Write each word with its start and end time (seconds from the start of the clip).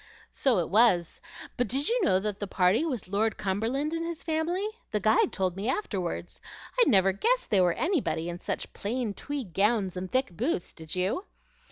"So 0.31 0.57
it 0.57 0.69
was; 0.71 1.21
but 1.57 1.67
did 1.67 1.87
you 1.87 2.03
know 2.03 2.19
that 2.21 2.39
the 2.39 2.47
party 2.47 2.83
was 2.83 3.07
Lord 3.07 3.37
Cumberland 3.37 3.93
and 3.93 4.03
his 4.03 4.23
family? 4.23 4.67
The 4.89 4.99
guide 4.99 5.31
told 5.31 5.55
me 5.55 5.69
afterward. 5.69 6.33
I 6.79 6.83
never 6.89 7.11
guessed 7.11 7.51
they 7.51 7.61
were 7.61 7.73
anybody, 7.73 8.27
in 8.27 8.39
such 8.39 8.73
plain 8.73 9.13
tweed 9.13 9.53
gowns 9.53 9.95
and 9.95 10.11
thick 10.11 10.35
boots; 10.35 10.73
did 10.73 10.95
you?" 10.95 11.25